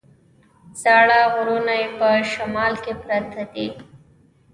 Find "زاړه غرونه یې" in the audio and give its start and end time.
0.81-1.87